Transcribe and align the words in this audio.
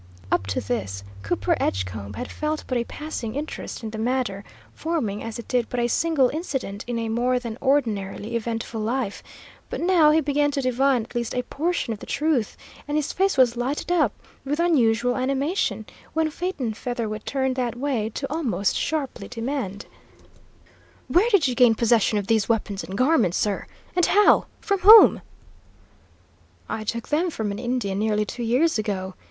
Up 0.31 0.47
to 0.47 0.59
this, 0.59 1.03
Cooper 1.21 1.55
Edgecombe 1.59 2.13
had 2.15 2.31
felt 2.31 2.63
but 2.65 2.75
a 2.79 2.83
passing 2.85 3.35
interest 3.35 3.83
in 3.83 3.91
the 3.91 3.99
matter, 3.99 4.43
forming 4.73 5.21
as 5.21 5.37
it 5.37 5.47
did 5.47 5.69
but 5.69 5.79
a 5.79 5.87
single 5.87 6.27
incident 6.29 6.83
in 6.87 6.97
a 6.97 7.07
more 7.07 7.37
than 7.37 7.55
ordinarily 7.61 8.35
eventful 8.35 8.81
life; 8.81 9.21
but 9.69 9.79
now 9.79 10.09
he 10.09 10.19
began 10.19 10.49
to 10.49 10.59
divine 10.61 11.03
at 11.03 11.13
least 11.13 11.35
a 11.35 11.43
portion 11.43 11.93
of 11.93 11.99
the 11.99 12.07
truth, 12.07 12.57
and 12.87 12.97
his 12.97 13.13
face 13.13 13.37
was 13.37 13.55
lighted 13.55 13.91
up 13.91 14.11
with 14.43 14.59
unusual 14.59 15.15
animation, 15.15 15.85
when 16.13 16.31
Phaeton 16.31 16.73
Featherwit 16.73 17.23
turned 17.23 17.55
that 17.57 17.75
way, 17.77 18.09
to 18.15 18.33
almost 18.33 18.75
sharply 18.75 19.27
demand: 19.27 19.85
"Where 21.09 21.29
did 21.29 21.47
you 21.47 21.53
gain 21.53 21.75
possession 21.75 22.17
of 22.17 22.25
these 22.25 22.49
weapons 22.49 22.83
and 22.83 22.97
garments, 22.97 23.37
sir? 23.37 23.67
And 23.95 24.07
how, 24.07 24.47
from 24.61 24.79
whom?" 24.79 25.21
"I 26.67 26.83
took 26.83 27.09
them 27.09 27.29
from 27.29 27.51
an 27.51 27.59
Indian, 27.59 27.99
nearly 27.99 28.25
two 28.25 28.41
years 28.41 28.79
ago. 28.79 29.13